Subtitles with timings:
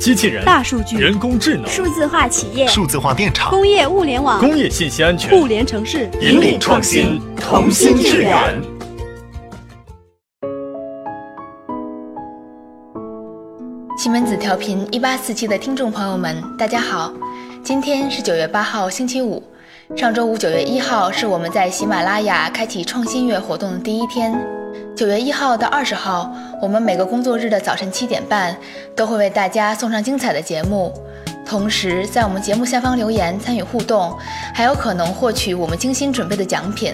[0.00, 8.62] 机器人、大数据、人工智能、数字化企业、数字化电厂、工业物联网、工业信息安全、互联城市，引领创新，同心致远。
[13.98, 17.12] 西门子调频一八四七的听众朋友们，大家好，
[17.62, 19.42] 今天是九月八号，星期五。
[19.96, 24.59] 上周五九月一号是我们在喜马拉雅开启创新月活动的第一天。
[25.00, 26.30] 九月一号到二十号，
[26.60, 28.54] 我们每个工作日的早晨七点半
[28.94, 30.92] 都会为大家送上精彩的节目。
[31.46, 34.14] 同时，在我们节目下方留言参与互动，
[34.54, 36.92] 还有可能获取我们精心准备的奖品。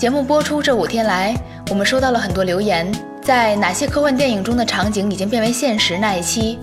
[0.00, 1.36] 节目播出这五天来，
[1.68, 6.58] 我们收到了很多留言，在哪些科幻电影中的场景已经变为现实那一期，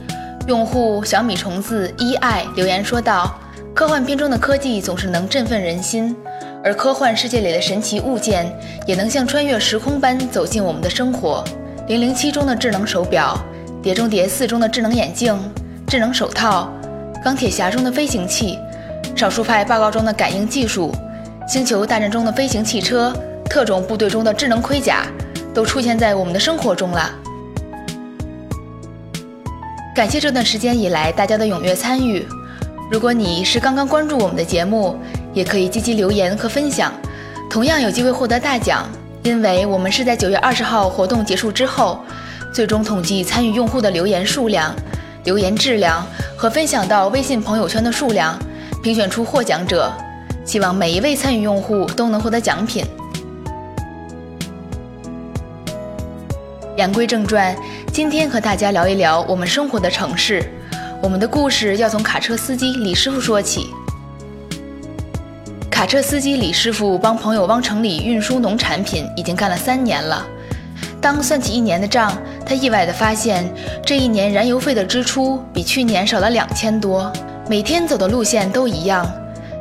[0.48, 3.32] 用户小米虫子一爱留言说道
[3.76, 6.16] ：“科幻片中的科技总是能振奋人心。”
[6.64, 8.50] 而科幻世界里的神奇物件
[8.88, 11.44] 也能像穿越时空般走进我们的生活。
[11.88, 13.38] 零零七中的智能手表，
[13.82, 15.38] 碟中谍四中的智能眼镜、
[15.86, 16.72] 智能手套，
[17.22, 18.58] 钢铁侠中的飞行器，
[19.14, 20.90] 少数派报告中的感应技术，
[21.46, 23.14] 星球大战中的飞行汽车，
[23.50, 25.06] 特种部队中的智能盔甲，
[25.54, 27.14] 都出现在我们的生活中了。
[29.94, 32.26] 感谢这段时间以来大家的踊跃参与。
[32.90, 34.98] 如果你是刚刚关注我们的节目，
[35.34, 36.94] 也可以积极留言和分享，
[37.50, 38.88] 同样有机会获得大奖。
[39.24, 42.04] 因为我们是在九月二十号活动结束之后，
[42.54, 44.76] 最终统计参与用户的留言数量、
[45.24, 48.38] 留言质量和分享到微信朋友圈的数量，
[48.84, 49.92] 评选出获奖者。
[50.46, 52.86] 希望每一位参与用户都能获得奖品。
[56.76, 57.56] 言归正传，
[57.94, 60.44] 今天和大家聊一聊我们生活的城市。
[61.02, 63.70] 我们的故事要从卡车司机李师傅说起。
[65.74, 70.24] 卡车司机李师傅帮朋友往城里运输农产品，已经干了三年了。
[71.02, 73.52] 当算起一年的账，他意外地发现，
[73.84, 77.12] 这一年燃油费的支出比去年少了两千多。
[77.50, 79.04] 每天走的路线都一样，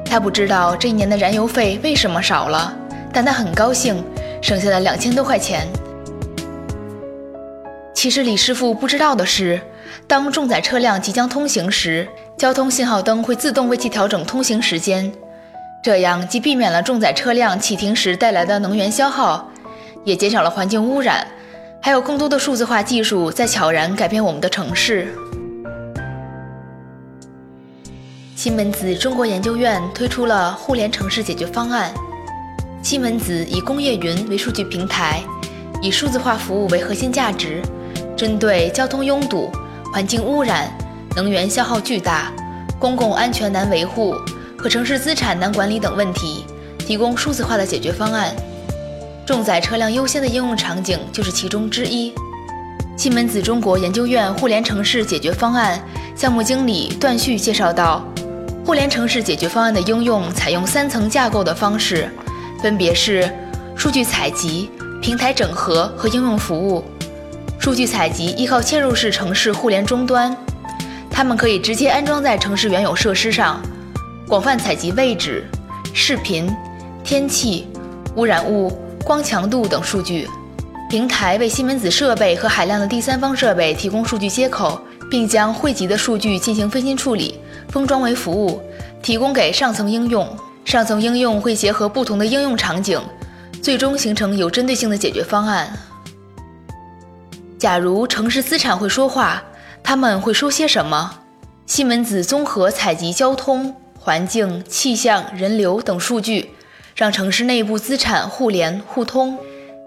[0.05, 2.71] 他不知道这一年的燃油费为什么少了，
[3.11, 4.05] 但他很高兴，
[4.43, 5.67] 省下了两千多块钱。
[7.95, 9.59] 其实李师傅不知道的是，
[10.07, 12.07] 当重载车辆即将通行时，
[12.37, 15.11] 交通信号灯会自动为其调整通行时间。
[15.83, 19.51] 这样既避免了重载车辆启停时带来的能源消耗，
[20.05, 21.27] 也减少了环境污染，
[21.81, 25.13] 还有更多的数字化技术在悄然改变我们的城市。
[28.37, 31.93] 西门子中国研究院推出了互联城市解决方案。
[32.81, 35.21] 西门子以工业云为数据平台，
[35.81, 37.61] 以数字化服务为核心价值，
[38.17, 39.51] 针对交通拥堵、
[39.93, 40.73] 环境污染、
[41.17, 42.33] 能源消耗巨大、
[42.79, 44.15] 公共安全难维护。
[44.63, 46.45] 和城市资产难管理等问题，
[46.79, 48.33] 提供数字化的解决方案。
[49.27, 52.15] 重载车辆优先的应用场景就是其中之一。
[52.97, 55.83] 西门子中国研究院互联城市解决方案
[56.15, 58.07] 项目经理段旭介绍道
[58.65, 62.09] ：“互联城市解决方案的应用采用三层架构的方式，
[62.63, 63.29] 分别是
[63.75, 64.71] 数据采集、
[65.03, 66.85] 平台整合和应用服务。
[67.59, 70.37] 数据采集依靠嵌入式城市互联终端，
[71.11, 73.61] 它们可以直接安装在城市原有设施上。”
[74.29, 75.45] 广泛采集位置、
[75.93, 76.51] 视频、
[77.05, 77.69] 天气、
[78.17, 78.73] 污染物、
[79.05, 80.29] 光强度等数据。
[80.89, 88.63] 平台为西门子设备和海量的第三方设备提供数据接口，并将汇集的数据进行分析处理，封装为服务，
[89.03, 90.27] 提供给上层应用。
[90.65, 93.01] 上层应用会结合不同的应用场景，
[93.61, 95.71] 最终形成有针对性的解决方案。
[97.59, 99.43] 假如城市资产会说话，
[99.83, 101.19] 他们会说些什么？
[101.67, 103.75] 西门子综合采集交通。
[104.05, 106.51] 环境、气象、人流等数据，
[106.97, 109.39] 让城市内部资产互联互通。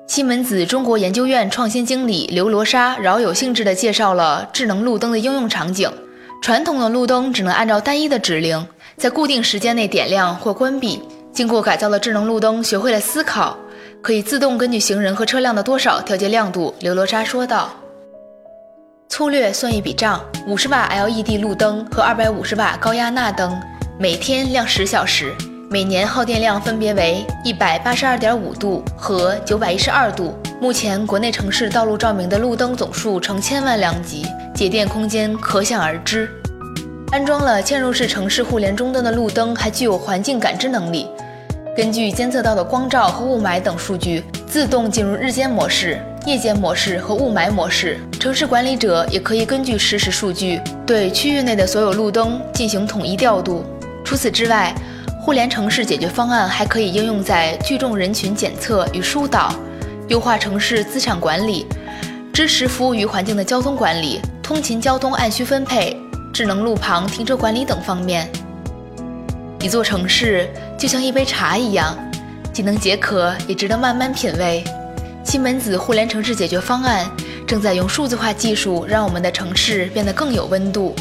[0.08, 5.92] 西门子中国研究院创新经理刘罗莎饶有兴致地介绍了智能路灯的应用场景。
[6.42, 8.66] 传统的路灯只能按照单一的指令，
[8.96, 11.02] 在固定时间内点亮或关闭。
[11.34, 13.58] 经过改造的智能路灯学会了思考，
[14.02, 16.74] 可以自动根据行人和车辆的多少调节亮度。
[16.80, 17.70] 刘罗莎说道
[19.10, 23.60] ：“粗略算一笔账，五十瓦 LED 路灯和二百五十瓦高压钠灯。”
[23.98, 25.34] 每天亮十小时，
[25.70, 30.36] 每年耗电量分别为一百八十二点五度和九百一十二度。
[30.60, 36.30] 目前，国内城市道路照明的路灯总数成千万辆级，节电空间可想而知。
[37.14, 41.08] 安装了嵌入式城市互联终端的路灯还具有环境感知能力，
[41.74, 47.98] 根据监测到的光照和雾霾等数据，自动进入日间模式、夜间模式和雾霾模式。
[48.20, 53.64] 城市管理者也可以根据实时数据，对区域内的所有路灯进行统一调度。
[54.06, 54.74] 除此之外，
[55.20, 59.54] 互联城市解决方案还可以应用在聚众人群检测与疏导、
[60.08, 61.66] 优化城市资产管理、
[62.32, 66.00] 支持服务于环境的交通管理、通勤交通按需分配、
[66.32, 68.32] 智能路旁停车管理等方面。
[69.60, 70.48] 一座城市
[70.78, 71.98] 就像一杯茶一样，
[72.54, 74.64] 既能解渴，也值得慢慢品味。
[75.24, 77.10] 西门子互联城市解决方案
[77.48, 80.96] 正在用数字化技术，让我们的城市变得更有温度。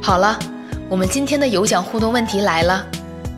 [0.00, 0.38] 好了，
[0.92, 2.86] 我们今天的有奖互动问题来了：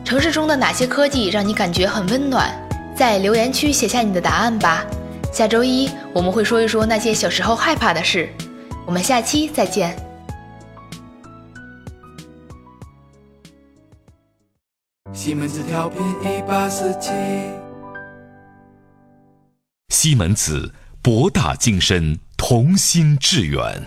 [0.04, 2.52] 城市中的哪些科技让你感觉很温暖？
[2.96, 4.84] 在留言区写下你的答案吧。
[5.32, 8.28] 下周一我们会说一说那些小时候害怕的事。
[8.84, 9.96] 我们下期再见。
[15.12, 17.12] 西门子调频一八四七。
[19.90, 23.80] 西门子博大精深，同心致远。